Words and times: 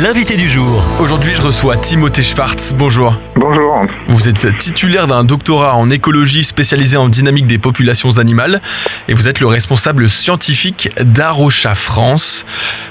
l'invité 0.00 0.36
du 0.36 0.48
jour. 0.48 0.82
Aujourd'hui, 1.00 1.34
je 1.34 1.42
reçois 1.42 1.76
Timothée 1.76 2.22
Schwartz. 2.22 2.72
Bonjour. 2.72 3.18
Bonjour. 3.34 3.84
Vous 4.08 4.28
êtes 4.28 4.56
titulaire 4.58 5.08
d'un 5.08 5.24
doctorat 5.24 5.74
en 5.74 5.90
écologie 5.90 6.44
spécialisé 6.44 6.96
en 6.96 7.08
dynamique 7.08 7.46
des 7.46 7.58
populations 7.58 8.18
animales 8.18 8.60
et 9.08 9.14
vous 9.14 9.28
êtes 9.28 9.40
le 9.40 9.48
responsable 9.48 10.08
scientifique 10.08 10.90
d'Arocha 11.00 11.74
France. 11.74 12.46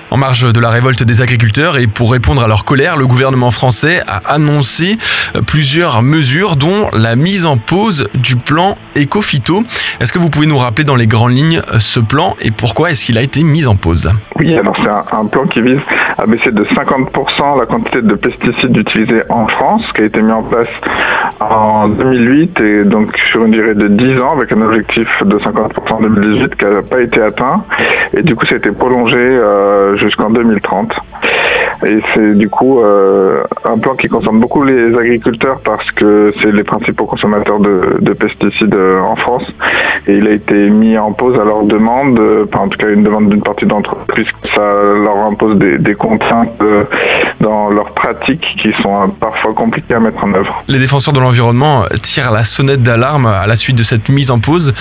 En 0.09 0.15
marge 0.15 0.53
de 0.53 0.59
la 0.61 0.69
révolte 0.69 1.03
des 1.03 1.21
agriculteurs 1.21 1.77
et 1.77 1.85
pour 1.85 2.13
répondre 2.13 2.41
à 2.41 2.47
leur 2.47 2.63
colère, 2.63 2.95
le 2.95 3.05
gouvernement 3.05 3.51
français 3.51 4.01
a 4.07 4.21
annoncé 4.33 4.97
plusieurs 5.47 6.01
mesures 6.01 6.55
dont 6.55 6.87
la 6.93 7.17
mise 7.17 7.45
en 7.45 7.57
pause 7.57 8.07
du 8.13 8.37
plan 8.37 8.77
Ecofito. 8.95 9.63
Est-ce 9.99 10.13
que 10.13 10.19
vous 10.19 10.29
pouvez 10.29 10.47
nous 10.47 10.57
rappeler 10.57 10.85
dans 10.85 10.95
les 10.95 11.07
grandes 11.07 11.35
lignes 11.35 11.61
ce 11.79 11.99
plan 11.99 12.35
et 12.41 12.51
pourquoi 12.51 12.91
est-ce 12.91 13.05
qu'il 13.05 13.17
a 13.17 13.21
été 13.21 13.43
mis 13.43 13.67
en 13.67 13.75
pause? 13.75 14.09
Oui, 14.37 14.55
alors 14.57 14.75
c'est 14.81 14.89
un, 14.89 15.19
un, 15.19 15.25
plan 15.25 15.45
qui 15.47 15.59
vise 15.61 15.79
à 16.17 16.25
baisser 16.25 16.51
de 16.51 16.63
50% 16.63 17.59
la 17.59 17.65
quantité 17.65 18.01
de 18.01 18.15
pesticides 18.15 18.77
utilisés 18.77 19.23
en 19.29 19.47
France, 19.47 19.81
qui 19.95 20.03
a 20.03 20.05
été 20.05 20.21
mis 20.21 20.31
en 20.31 20.43
place 20.43 20.67
en 21.39 21.89
2008 21.89 22.59
et 22.61 22.81
donc 22.83 23.15
sur 23.31 23.45
une 23.45 23.51
durée 23.51 23.75
de 23.75 23.87
10 23.87 24.21
ans 24.21 24.37
avec 24.37 24.51
un 24.53 24.61
objectif 24.61 25.09
de 25.23 25.37
50% 25.37 25.91
en 25.91 26.01
2018 26.01 26.55
qui 26.55 26.65
n'a 26.65 26.81
pas 26.81 27.01
été 27.01 27.21
atteint. 27.21 27.55
Et 28.13 28.21
du 28.21 28.35
coup, 28.35 28.45
ça 28.45 28.55
a 28.55 28.57
été 28.57 28.71
prolongé 28.71 29.17
euh, 29.17 29.96
jusqu'en 29.97 30.29
2030. 30.29 30.93
Et 31.85 31.99
c'est 32.13 32.35
du 32.35 32.49
coup 32.49 32.79
euh, 32.79 33.43
un 33.63 33.77
plan 33.77 33.95
qui 33.95 34.07
concerne 34.07 34.39
beaucoup 34.39 34.63
les 34.63 34.97
agriculteurs 34.97 35.59
parce 35.63 35.89
que 35.91 36.33
c'est 36.41 36.51
les 36.51 36.63
principaux 36.63 37.05
consommateurs 37.05 37.59
de, 37.59 37.97
de, 38.01 38.13
pesticides 38.13 38.73
euh, 38.73 38.99
en 38.99 39.15
France. 39.15 39.43
Et 40.07 40.13
il 40.13 40.27
a 40.27 40.31
été 40.31 40.69
mis 40.69 40.97
en 40.97 41.11
pause 41.11 41.39
à 41.39 41.43
leur 41.43 41.63
demande, 41.63 42.19
euh, 42.19 42.45
en 42.53 42.67
tout 42.67 42.77
cas 42.79 42.89
une 42.89 43.03
demande 43.03 43.29
d'une 43.29 43.43
partie 43.43 43.65
d'entre 43.65 43.95
ça 44.55 44.61
leur 44.61 45.17
impose 45.17 45.57
des, 45.59 45.93
contraintes 45.93 46.59
dans 47.41 47.69
leurs 47.69 47.91
pratiques 47.93 48.45
qui 48.61 48.71
sont 48.81 49.09
parfois 49.19 49.53
compliquées 49.53 49.93
à 49.93 49.99
mettre 49.99 50.23
en 50.23 50.33
œuvre. 50.33 50.63
Les 50.67 50.79
défenseurs 50.79 51.13
de 51.13 51.19
l'environnement 51.19 51.83
tirent 52.01 52.31
la 52.31 52.43
sonnette 52.43 52.81
d'alarme 52.81 53.27
à 53.27 53.45
la 53.45 53.55
suite 53.55 53.77
de 53.77 53.83
cette 53.83 54.09
mise 54.09 54.31
en 54.31 54.39
pause. 54.39 54.73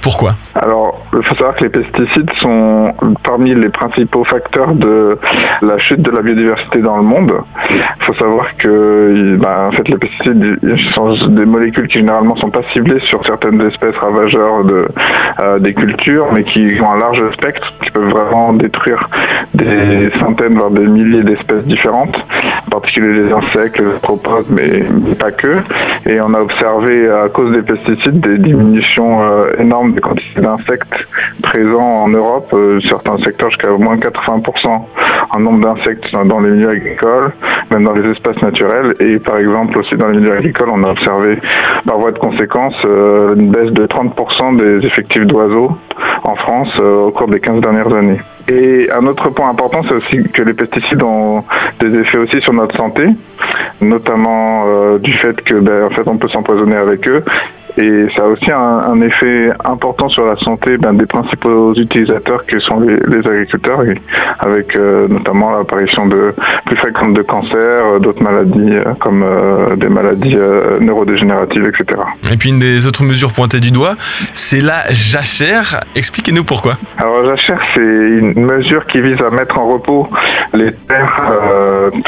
Pourquoi? 0.00 0.32
Alors, 0.54 1.00
il 1.12 1.22
faut 1.24 1.34
savoir 1.34 1.56
que 1.56 1.64
les 1.64 1.70
pesticides 1.70 2.30
sont 2.40 2.94
parmi 3.24 3.54
les 3.54 3.68
principaux 3.68 4.24
facteurs 4.24 4.74
de 4.74 5.18
la 5.62 5.78
chute 5.78 6.02
de 6.02 6.10
la 6.10 6.22
biodiversité 6.22 6.80
dans 6.80 6.96
le 6.96 7.02
monde. 7.02 7.32
Il 7.70 8.04
faut 8.04 8.14
savoir 8.14 8.56
que 8.58 9.36
bah, 9.38 9.68
en 9.68 9.72
fait, 9.72 9.88
les 9.88 9.98
pesticides 9.98 10.58
sont 10.94 11.28
des 11.28 11.46
molécules 11.46 11.88
qui 11.88 11.98
généralement 11.98 12.36
sont 12.36 12.50
pas 12.50 12.62
ciblées 12.72 13.00
sur 13.06 13.24
certaines 13.26 13.60
espèces 13.62 13.96
ravageurs 13.96 14.64
de, 14.64 14.88
euh, 15.40 15.58
des 15.58 15.74
cultures, 15.74 16.26
mais 16.32 16.44
qui 16.44 16.68
ont 16.80 16.92
un 16.92 16.98
large 16.98 17.32
spectre, 17.32 17.72
qui 17.84 17.90
peuvent 17.90 18.10
vraiment 18.10 18.52
détruire 18.52 19.08
des 19.54 20.10
centaines, 20.20 20.54
voire 20.54 20.70
des 20.70 20.86
milliers 20.86 21.22
d'espèces 21.22 21.64
différentes, 21.64 22.16
en 22.66 22.70
particulier 22.70 23.24
les 23.24 23.32
insectes, 23.32 23.80
les 23.80 23.86
mais, 24.50 24.84
mais, 24.90 25.14
pas 25.14 25.32
que. 25.32 25.58
Et 26.06 26.20
on 26.20 26.32
a 26.34 26.40
observé, 26.40 27.08
à 27.10 27.28
cause 27.28 27.52
des 27.52 27.62
pesticides, 27.62 28.20
des 28.20 28.38
diminutions 28.38 29.22
euh, 29.22 29.52
énormes 29.58 29.87
des 29.94 30.00
quantités 30.00 30.40
d'insectes 30.40 30.94
présents 31.42 32.04
en 32.04 32.08
Europe, 32.08 32.50
euh, 32.52 32.80
certains 32.88 33.16
secteurs 33.24 33.50
jusqu'à 33.50 33.72
au 33.72 33.78
moins 33.78 33.96
80% 33.96 34.82
en 35.30 35.40
nombre 35.40 35.60
d'insectes 35.60 36.04
dans 36.12 36.40
les 36.40 36.50
milieux 36.50 36.70
agricoles, 36.70 37.32
même 37.70 37.84
dans 37.84 37.92
les 37.92 38.10
espaces 38.10 38.40
naturels. 38.42 38.94
Et 39.00 39.18
par 39.18 39.38
exemple 39.38 39.78
aussi 39.78 39.96
dans 39.96 40.08
les 40.08 40.18
milieux 40.18 40.32
agricoles, 40.32 40.68
on 40.70 40.82
a 40.84 40.90
observé 40.90 41.38
par 41.86 41.98
voie 41.98 42.12
de 42.12 42.18
conséquence 42.18 42.74
euh, 42.84 43.34
une 43.34 43.50
baisse 43.50 43.72
de 43.72 43.86
30% 43.86 44.56
des 44.56 44.86
effectifs 44.86 45.26
d'oiseaux 45.26 45.72
en 46.24 46.36
France 46.36 46.72
euh, 46.80 47.06
au 47.06 47.10
cours 47.10 47.28
des 47.28 47.40
15 47.40 47.60
dernières 47.60 47.92
années. 47.92 48.20
Et 48.50 48.88
un 48.90 49.06
autre 49.06 49.28
point 49.30 49.50
important, 49.50 49.82
c'est 49.86 49.94
aussi 49.94 50.22
que 50.32 50.42
les 50.42 50.54
pesticides 50.54 51.02
ont 51.02 51.44
des 51.80 52.00
effets 52.00 52.16
aussi 52.16 52.40
sur 52.40 52.54
notre 52.54 52.74
santé, 52.76 53.04
notamment 53.82 54.96
du 54.96 55.12
fait 55.18 55.38
que 55.42 55.56
ben, 55.56 55.84
en 55.84 55.90
fait 55.90 56.04
on 56.06 56.16
peut 56.16 56.28
s'empoisonner 56.28 56.76
avec 56.76 57.06
eux. 57.10 57.22
Et 57.80 58.06
ça 58.16 58.24
a 58.24 58.26
aussi 58.26 58.50
un, 58.50 58.90
un, 58.90 59.00
effet 59.02 59.50
important 59.64 60.08
sur 60.08 60.26
la 60.26 60.36
santé 60.38 60.76
ben, 60.78 60.94
des 60.94 61.06
principaux 61.06 61.74
utilisateurs 61.74 62.44
que 62.44 62.58
sont 62.58 62.80
les, 62.80 62.96
les 62.96 63.24
agriculteurs, 63.24 63.84
et 63.84 63.94
avec 64.40 64.74
euh, 64.74 65.06
notamment 65.06 65.56
l'apparition 65.56 66.06
de 66.06 66.34
plus 66.66 66.76
fréquente 66.76 67.14
de 67.14 67.22
cancers, 67.22 67.54
euh, 67.86 67.98
d'autres 68.00 68.20
maladies 68.20 68.74
euh, 68.74 68.94
comme 68.98 69.24
des 69.76 69.88
maladies 69.88 70.36
neurodégénératives, 70.80 71.66
etc. 71.66 72.00
Et 72.32 72.36
puis 72.36 72.48
une 72.50 72.58
des 72.58 72.88
autres 72.88 73.04
mesures 73.04 73.32
pointées 73.32 73.60
du 73.60 73.70
doigt, 73.70 73.94
c'est 74.32 74.60
la 74.60 74.90
jachère. 74.90 75.80
Expliquez-nous 75.94 76.42
pourquoi. 76.42 76.78
Alors 76.96 77.22
la 77.22 77.36
jachère, 77.36 77.60
c'est 77.74 77.80
une 77.80 78.34
mesure 78.44 78.86
qui 78.86 79.00
vise 79.00 79.20
à 79.22 79.30
mettre 79.30 79.56
en 79.56 79.68
repos 79.68 80.08
les 80.52 80.72
terres 80.88 81.22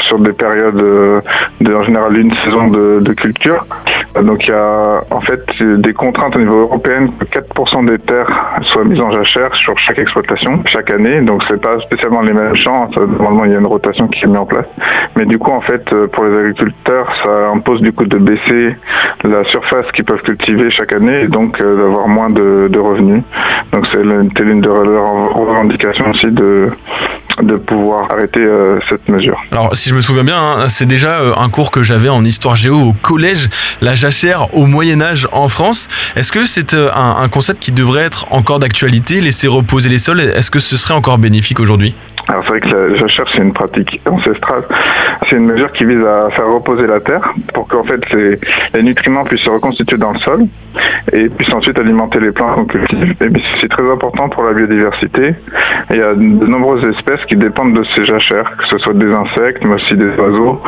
sur 0.07 0.19
des 0.19 0.33
périodes 0.33 0.75
de, 1.61 1.73
en 1.73 1.83
général 1.85 2.17
une 2.17 2.33
saison 2.43 2.67
de, 2.67 2.99
de 2.99 3.13
culture. 3.13 3.65
Donc 4.15 4.43
il 4.43 4.49
y 4.49 4.53
a 4.53 5.03
en 5.09 5.21
fait 5.21 5.43
des 5.59 5.93
contraintes 5.93 6.35
au 6.35 6.39
niveau 6.39 6.61
européen 6.61 7.07
que 7.19 7.25
4% 7.25 7.85
des 7.85 7.99
terres 7.99 8.59
soient 8.63 8.83
mises 8.83 9.01
en 9.01 9.11
jachère 9.11 9.53
sur 9.55 9.77
chaque 9.79 9.99
exploitation 9.99 10.61
chaque 10.65 10.91
année. 10.91 11.21
Donc 11.21 11.41
c'est 11.49 11.61
pas 11.61 11.79
spécialement 11.79 12.21
les 12.21 12.33
mêmes 12.33 12.55
champs. 12.57 12.89
Normalement 12.97 13.45
il 13.45 13.51
y 13.51 13.55
a 13.55 13.59
une 13.59 13.67
rotation 13.67 14.07
qui 14.07 14.23
est 14.23 14.27
mise 14.27 14.37
en 14.37 14.45
place. 14.45 14.67
Mais 15.15 15.25
du 15.25 15.37
coup 15.37 15.51
en 15.51 15.61
fait 15.61 15.83
pour 16.13 16.25
les 16.25 16.37
agriculteurs 16.37 17.07
ça 17.23 17.49
impose 17.55 17.81
du 17.81 17.93
coup 17.93 18.05
de 18.05 18.17
baisser 18.17 18.75
la 19.23 19.43
surface 19.45 19.89
qu'ils 19.93 20.05
peuvent 20.05 20.21
cultiver 20.21 20.69
chaque 20.71 20.93
année 20.93 21.23
et 21.23 21.27
donc 21.27 21.59
euh, 21.61 21.73
d'avoir 21.73 22.07
moins 22.07 22.27
de, 22.29 22.79
revenus. 22.79 23.23
Donc 23.71 23.85
c'est 23.93 24.03
l'une 24.03 24.61
de 24.61 24.69
leurs 24.69 25.33
revendications 25.33 26.09
aussi 26.09 26.31
de 26.31 26.69
de 27.43 27.55
pouvoir 27.55 28.11
arrêter 28.11 28.39
euh, 28.39 28.79
cette 28.89 29.07
mesure. 29.09 29.41
Alors 29.51 29.75
si 29.75 29.89
je 29.89 29.95
me 29.95 30.01
souviens 30.01 30.23
bien, 30.23 30.37
hein, 30.37 30.69
c'est 30.69 30.85
déjà 30.85 31.19
euh, 31.19 31.33
un 31.37 31.49
cours 31.49 31.71
que 31.71 31.83
j'avais 31.83 32.09
en 32.09 32.23
histoire 32.23 32.55
géo 32.55 32.77
au 32.79 32.93
collège, 32.93 33.49
la 33.81 33.95
jachère 33.95 34.53
au 34.53 34.65
Moyen 34.65 35.01
Âge 35.01 35.27
en 35.31 35.47
France. 35.47 35.87
Est-ce 36.15 36.31
que 36.31 36.45
c'est 36.45 36.73
euh, 36.73 36.89
un, 36.93 37.17
un 37.21 37.29
concept 37.29 37.61
qui 37.61 37.71
devrait 37.71 38.03
être 38.03 38.27
encore 38.31 38.59
d'actualité, 38.59 39.21
laisser 39.21 39.47
reposer 39.47 39.89
les 39.89 39.99
sols? 39.99 40.19
Est-ce 40.19 40.51
que 40.51 40.59
ce 40.59 40.77
serait 40.77 40.93
encore 40.93 41.17
bénéfique 41.17 41.59
aujourd'hui? 41.59 41.95
Alors 42.31 42.43
c'est 42.45 42.49
vrai 42.51 42.61
que 42.61 42.67
la 42.69 42.95
jachère 42.95 43.25
c'est 43.33 43.41
une 43.41 43.51
pratique 43.51 44.01
ancestrale. 44.09 44.63
C'est 45.29 45.35
une 45.35 45.47
mesure 45.47 45.71
qui 45.73 45.83
vise 45.83 46.01
à 46.01 46.29
faire 46.29 46.47
reposer 46.47 46.87
la 46.87 47.01
terre 47.01 47.33
pour 47.53 47.67
qu'en 47.67 47.83
fait 47.83 47.99
les, 48.13 48.39
les, 48.73 48.83
nutriments 48.83 49.25
puissent 49.25 49.41
se 49.41 49.49
reconstituer 49.49 49.97
dans 49.97 50.13
le 50.13 50.19
sol 50.19 50.45
et 51.11 51.27
puissent 51.27 51.53
ensuite 51.53 51.77
alimenter 51.77 52.21
les 52.21 52.31
plantes 52.31 52.55
qu'on 52.55 52.65
cultive. 52.65 53.15
Et 53.21 53.27
c'est 53.61 53.67
très 53.67 53.91
important 53.91 54.29
pour 54.29 54.43
la 54.43 54.53
biodiversité. 54.53 55.35
Il 55.89 55.97
y 55.97 56.01
a 56.01 56.13
de 56.13 56.45
nombreuses 56.47 56.87
espèces 56.95 57.19
qui 57.27 57.35
dépendent 57.35 57.73
de 57.73 57.83
ces 57.95 58.05
jachères, 58.05 58.55
que 58.57 58.63
ce 58.71 58.77
soit 58.77 58.93
des 58.93 59.11
insectes, 59.13 59.65
mais 59.65 59.75
aussi 59.75 59.95
des 59.95 60.11
oiseaux. 60.17 60.61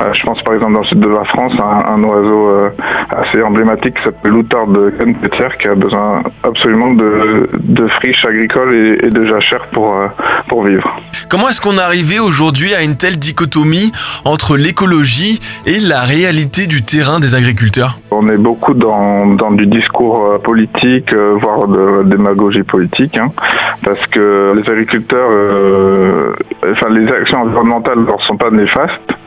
Euh, 0.00 0.12
je 0.14 0.22
pense 0.22 0.42
par 0.42 0.54
exemple 0.54 0.72
dans 0.72 0.80
le 0.80 0.86
sud 0.86 1.00
de 1.00 1.08
la 1.08 1.24
France 1.24 1.52
un, 1.60 1.96
un 1.96 2.02
oiseau 2.02 2.48
euh, 2.48 2.70
assez 3.10 3.42
emblématique 3.42 3.94
qui 3.94 4.04
s'appelle 4.04 4.30
l'outarde 4.30 4.96
canepetière 4.98 5.58
qui 5.58 5.68
a 5.68 5.74
besoin 5.74 6.22
absolument 6.42 6.94
de, 6.94 7.50
de 7.58 7.86
friches 7.88 8.24
agricoles 8.24 8.74
et, 8.74 9.06
et 9.06 9.10
de 9.10 9.26
jachères 9.26 9.66
pour, 9.72 9.94
euh, 9.94 10.06
pour 10.48 10.64
vivre. 10.64 11.00
Comment 11.28 11.48
est-ce 11.48 11.60
qu'on 11.60 11.76
est 11.76 11.80
arrivé 11.80 12.18
aujourd'hui 12.18 12.74
à 12.74 12.82
une 12.82 12.96
telle 12.96 13.18
dichotomie 13.18 13.92
entre 14.24 14.56
l'écologie 14.56 15.38
et 15.66 15.78
la 15.88 16.00
réalité 16.00 16.66
du 16.66 16.82
terrain 16.82 17.20
des 17.20 17.34
agriculteurs? 17.34 17.98
On 18.10 18.28
est 18.28 18.36
beaucoup 18.36 18.74
dans, 18.74 19.50
du 19.52 19.66
discours 19.66 20.40
politique, 20.42 21.12
euh, 21.14 21.36
voire 21.40 21.68
de 21.68 22.02
démagogie 22.04 22.62
politique, 22.62 23.16
hein, 23.18 23.32
parce 23.84 24.04
que 24.08 24.52
les 24.54 24.70
agriculteurs, 24.70 25.30
euh, 25.30 26.34
enfin 26.72 26.88
les 26.90 27.06
actions 27.12 27.42
environnementales 27.42 28.00
ne 28.00 28.06
sont 28.26 28.36
pas 28.36 28.50
néfastes. 28.50 29.19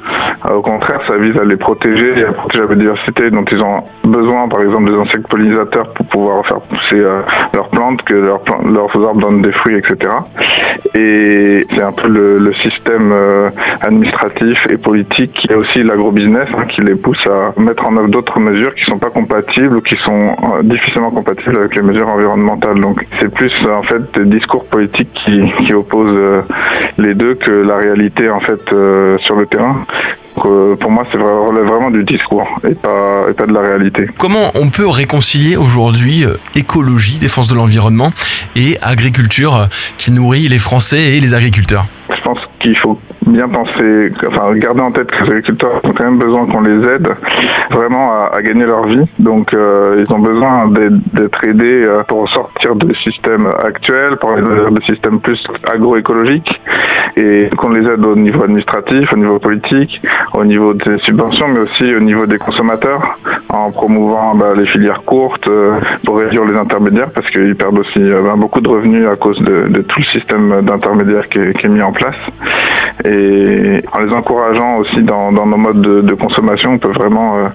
Au 0.52 0.62
contraire, 0.62 1.00
ça 1.08 1.18
vise 1.18 1.38
à 1.40 1.46
les 1.46 1.56
protéger 1.56 2.20
et 2.20 2.26
à 2.26 2.34
protéger 2.34 2.64
la 2.64 2.68
biodiversité 2.68 3.32
dont 3.32 3.46
ils 3.50 3.62
ont 3.62 3.84
besoin, 4.04 4.50
par 4.50 4.62
exemple 4.62 4.92
des 4.92 4.98
insectes 4.98 5.28
pollinisateurs 5.30 5.94
pour 5.94 6.06
pouvoir 6.08 6.46
faire 6.46 6.60
pousser 6.62 7.00
euh, 7.00 7.22
leurs 7.54 7.70
plantes, 7.70 8.02
que 8.04 8.14
leurs, 8.14 8.42
leurs 8.66 9.08
arbres 9.08 9.22
donnent 9.22 9.42
des 9.42 9.54
fruits, 9.54 9.78
etc. 9.78 10.14
Et 10.96 11.66
c'est 11.74 11.84
un 11.84 11.94
peu 11.94 12.10
le, 12.10 12.54
système 12.62 13.12
euh, 13.12 13.50
administratif 13.82 14.58
et 14.70 14.78
politique 14.78 15.36
est 15.50 15.56
aussi 15.56 15.82
l'agrobusiness 15.82 16.48
hein, 16.56 16.66
qui 16.70 16.82
les 16.82 16.96
pousse 16.96 17.26
à 17.26 17.60
mettre 17.60 17.86
en 17.86 17.98
œuvre 17.98 18.10
d'autres 18.10 18.40
mesures 18.40 18.76
qui 18.76 18.86
sont 18.86 19.00
pas 19.00 19.10
compatibles 19.10 19.78
ou 19.78 19.82
qui 19.82 19.96
sont 20.06 20.36
euh, 20.44 20.62
difficilement 20.62 21.10
compatibles 21.10 21.58
avec 21.58 21.76
les 21.76 21.82
mesures 21.82 22.08
environnementales. 22.08 22.80
Donc 22.80 23.04
c'est 23.20 23.34
plus 23.34 23.52
en 23.70 23.84
fait 23.84 24.20
des 24.20 24.26
discours 24.26 24.66
politiques 24.66 25.12
qui, 25.26 25.42
qui 25.66 25.74
opposent 25.74 26.44
les 26.98 27.16
deux 27.16 27.36
que 27.36 27.52
la 27.52 27.78
réalité 27.78 28.30
en 28.30 28.40
fait 28.42 28.62
sur 29.20 29.36
le 29.36 29.46
terrain. 29.48 29.86
Donc, 30.36 30.80
pour 30.80 30.92
moi, 30.92 31.06
c'est 31.12 31.18
relève 31.18 31.66
vraiment 31.66 31.92
du 31.92 32.04
discours 32.04 32.48
et 32.68 32.76
pas, 32.76 33.26
et 33.30 33.34
pas 33.34 33.46
de 33.46 33.54
la 33.54 33.62
réalité. 33.62 34.08
Comment 34.18 34.52
on 34.56 34.70
peut 34.70 34.88
réconcilier 34.88 35.58
aujourd'hui 35.58 36.26
euh, 36.26 36.38
écologie, 36.56 37.20
défense 37.20 37.48
de 37.48 37.56
l'environnement 37.56 38.12
et 38.56 38.78
agriculture 38.82 39.56
euh, 39.56 39.66
qui 39.98 40.12
nourrit 40.12 40.48
les 40.48 40.60
Français 40.60 41.16
et 41.16 41.20
les 41.20 41.34
agriculteurs? 41.34 41.86
Je 42.10 42.22
pense 42.24 42.40
qu'il 42.62 42.76
faut 42.78 43.00
bien 43.28 43.48
penser, 43.48 44.12
enfin 44.28 44.56
garder 44.56 44.82
en 44.82 44.92
tête 44.92 45.10
que 45.10 45.24
les 45.24 45.30
agriculteurs 45.32 45.82
ont 45.84 45.94
quand 45.94 46.06
même 46.06 46.20
besoin 46.20 46.46
qu'on 46.48 46.62
les 46.62 46.88
aide 46.90 47.08
vraiment 47.72 48.12
à, 48.32 48.42
gagner 48.42 48.66
leur 48.66 48.88
vie. 48.88 49.06
Donc 49.20 49.54
euh, 49.54 50.04
ils 50.06 50.14
ont 50.14 50.20
besoin 50.20 50.68
d'être 50.68 51.44
aidés 51.48 51.84
euh, 51.86 52.04
pour 52.08 52.30
sortir 52.30 52.76
du 52.76 52.94
système 52.96 53.48
actuel, 53.48 54.18
pour 54.18 54.36
des 54.36 54.86
systèmes 54.86 55.20
plus 55.20 55.42
agroécologiques 55.72 56.62
et 57.16 57.50
qu'on 57.58 57.70
les 57.70 57.90
aide 57.92 58.06
au 58.06 58.16
niveau 58.16 58.44
administratif, 58.44 59.12
au 59.14 59.18
niveau 59.18 59.40
politique, 59.40 60.02
au 60.34 60.44
niveau 60.44 60.74
des 60.74 60.98
subventions, 61.00 61.48
mais 61.48 61.60
aussi 61.60 61.96
au 61.96 62.00
niveau 62.00 62.26
des 62.26 62.38
consommateurs 62.38 63.18
en 63.50 63.72
promouvant 63.72 64.36
bah, 64.36 64.54
les 64.56 64.66
filières 64.66 65.04
courtes 65.06 65.48
euh, 65.48 65.80
pour 66.06 66.20
réduire 66.20 66.46
les 66.46 66.58
intermédiaires 66.58 67.12
parce 67.14 67.30
qu'ils 67.32 67.56
perdent 67.56 67.80
aussi 67.80 68.00
bah, 68.00 68.34
beaucoup 68.36 68.62
de 68.62 68.70
revenus 68.70 69.08
à 69.08 69.16
cause 69.16 69.40
de, 69.40 69.68
de 69.70 69.82
tout 69.82 70.00
le 70.00 70.20
système 70.20 70.62
d'intermédiaires 70.62 71.28
qui, 71.30 71.40
qui, 71.54 71.66
est 71.66 71.70
mis 71.70 71.82
en 71.82 71.92
place 71.92 72.16
et 73.06 73.84
en 73.92 74.00
les 74.00 74.14
encourageant 74.14 74.78
aussi 74.78 75.04
dans, 75.04 75.32
nos 75.32 75.58
modes 75.58 75.82
de, 75.82 76.14
consommation, 76.14 76.74
on 76.74 76.80
peut 76.80 76.92
vraiment 76.92 77.38
euh, 77.38 77.48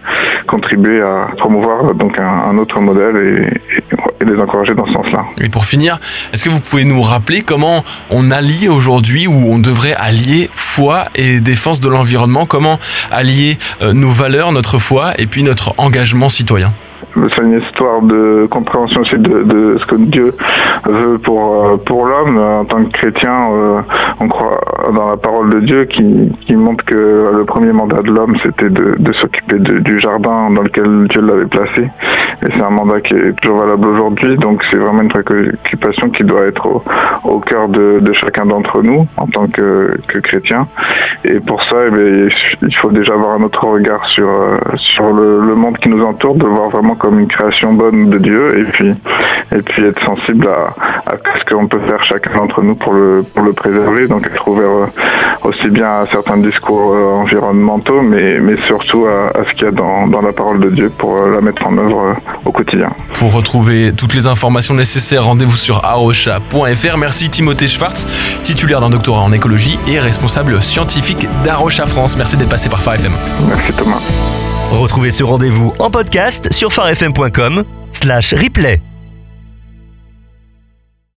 contribuer 0.46 1.00
à 1.00 1.28
promouvoir 1.38 1.94
donc 1.94 2.18
un, 2.18 2.56
autre 2.58 2.80
modèle 2.80 3.16
et, 3.16 3.76
et, 4.20 4.24
les 4.24 4.40
encourager 4.40 4.74
dans 4.74 4.86
ce 4.86 4.92
sens-là. 4.92 5.24
Et 5.40 5.48
pour 5.48 5.64
finir, 5.64 5.98
est-ce 6.32 6.44
que 6.44 6.50
vous 6.50 6.60
pouvez 6.60 6.84
nous 6.84 7.00
rappeler 7.00 7.42
comment 7.42 7.84
on 8.10 8.30
allie 8.30 8.68
aujourd'hui 8.68 9.26
ou 9.26 9.52
on 9.52 9.58
devrait 9.58 9.94
allier 9.94 10.50
foi 10.52 11.04
et 11.14 11.40
défense 11.40 11.80
de 11.80 11.88
l'environnement? 11.88 12.44
Comment 12.44 12.78
allier 13.10 13.58
euh, 13.80 13.92
nos 13.92 14.10
valeurs, 14.10 14.52
notre 14.52 14.78
foi 14.78 15.12
et 15.18 15.26
puis 15.26 15.42
notre 15.42 15.74
engagement 15.78 16.28
citoyen? 16.28 16.72
C'est 17.14 17.42
une 17.42 17.60
histoire 17.60 18.02
de 18.02 18.46
compréhension 18.50 19.00
aussi 19.00 19.18
de, 19.18 19.76
ce 19.78 19.86
que 19.86 19.96
Dieu 19.96 20.34
veut 20.84 21.18
pour 21.18 21.64
euh, 21.64 21.76
pour 21.76 22.06
l'homme. 22.06 22.38
En 22.38 22.64
tant 22.64 22.84
que 22.84 22.90
chrétien, 22.90 23.50
euh, 23.52 23.80
on 24.20 24.28
croit 24.28 24.60
dans 24.94 25.10
la 25.10 25.16
parole 25.16 25.50
de 25.50 25.60
Dieu 25.60 25.84
qui, 25.84 26.32
qui 26.46 26.56
montre 26.56 26.84
que 26.84 27.30
le 27.36 27.44
premier 27.44 27.72
mandat 27.72 28.02
de 28.02 28.10
l'homme, 28.10 28.36
c'était 28.44 28.70
de, 28.70 28.96
de 28.98 29.12
s'occuper 29.14 29.58
du 29.58 30.00
jardin 30.00 30.50
dans 30.50 30.62
lequel 30.62 31.08
Dieu 31.08 31.22
l'avait 31.22 31.46
placé. 31.46 31.88
Et 32.42 32.50
c'est 32.56 32.62
un 32.62 32.70
mandat 32.70 33.00
qui 33.00 33.14
est 33.14 33.32
toujours 33.40 33.58
valable 33.58 33.86
aujourd'hui. 33.86 34.36
Donc 34.36 34.62
c'est 34.70 34.78
vraiment 34.78 35.02
une 35.02 35.08
préoccupation 35.08 36.10
qui 36.10 36.24
doit 36.24 36.46
être 36.46 36.82
au, 37.24 37.40
cœur 37.40 37.68
de, 37.68 38.00
chacun 38.14 38.46
d'entre 38.46 38.82
nous 38.82 39.06
en 39.16 39.26
tant 39.26 39.46
que, 39.48 39.90
que 40.06 40.18
chrétien. 40.20 40.68
Et 41.24 41.40
pour 41.40 41.62
ça, 41.64 41.76
eh 41.86 42.28
il 42.62 42.76
faut 42.76 42.90
déjà 42.90 43.14
avoir 43.14 43.32
un 43.38 43.42
autre 43.42 43.64
regard 43.64 44.04
sur 44.10 44.28
euh, 44.28 44.56
sur 44.76 45.12
le 45.12 45.54
monde 45.54 45.78
qui 45.78 45.88
nous 45.88 46.02
entoure, 46.04 46.36
de 46.36 46.46
voir 46.46 46.70
vraiment 46.70 46.94
comme 46.94 47.18
une 47.18 47.28
création 47.28 47.72
bonne 47.72 48.10
de 48.10 48.18
Dieu 48.18 48.60
et 48.60 48.64
puis 48.64 48.94
et 49.56 49.62
puis 49.62 49.84
être 49.84 50.02
sensible 50.04 50.48
à, 50.48 51.12
à 51.12 51.16
ce 51.38 51.54
qu'on 51.54 51.66
peut 51.66 51.80
faire 51.86 52.02
chacun 52.08 52.36
d'entre 52.36 52.62
nous 52.62 52.74
pour 52.76 52.92
le 52.92 53.24
pour 53.34 53.42
le 53.42 53.52
préserver 53.52 54.06
donc 54.08 54.26
être 54.26 54.46
ouvert 54.48 54.68
euh, 54.68 54.86
aussi 55.44 55.68
bien 55.70 55.86
à 56.02 56.04
certains 56.10 56.36
discours 56.36 56.92
euh, 56.94 57.14
environnementaux 57.16 58.02
mais 58.02 58.38
mais 58.40 58.56
surtout 58.66 59.06
à, 59.06 59.28
à 59.38 59.44
ce 59.48 59.54
qu'il 59.54 59.64
y 59.64 59.68
a 59.68 59.70
dans, 59.70 60.06
dans 60.06 60.20
la 60.20 60.32
parole 60.32 60.60
de 60.60 60.70
Dieu 60.70 60.90
pour 60.96 61.18
euh, 61.20 61.30
la 61.30 61.40
mettre 61.40 61.66
en 61.66 61.76
œuvre 61.78 62.14
au 62.44 62.52
quotidien. 62.52 62.90
Pour 63.14 63.32
retrouver 63.32 63.92
toutes 63.96 64.14
les 64.14 64.26
informations 64.26 64.74
nécessaires, 64.74 65.24
rendez-vous 65.24 65.56
sur 65.56 65.84
arocha.fr. 65.84 66.96
Merci 66.98 67.30
Timothée 67.30 67.66
Schwartz, 67.66 68.06
titulaire 68.42 68.80
d'un 68.80 68.90
doctorat 68.90 69.22
en 69.22 69.32
écologie 69.32 69.78
et 69.88 69.98
responsable 69.98 70.60
scientifique 70.60 71.26
d'Arocha 71.44 71.86
France. 71.86 72.16
Merci 72.16 72.36
d'être 72.36 72.48
passé 72.48 72.68
par 72.68 72.82
Phare 72.82 72.94
FM. 72.94 73.12
Merci 73.48 73.72
Thomas. 73.72 74.00
Retrouvez 74.70 75.10
ce 75.10 75.24
rendez-vous 75.24 75.72
en 75.78 75.90
podcast 75.90 76.52
sur 76.52 76.72
farfm.com 76.72 77.64
slash 77.92 78.34
replay. 78.34 78.80